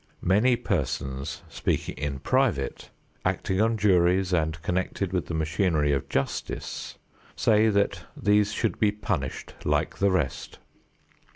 [0.23, 2.89] Many persons speaking in private,
[3.23, 6.97] acting on juries and connected with the machinery of "justice"
[7.35, 10.57] say that these should be punished like the rest.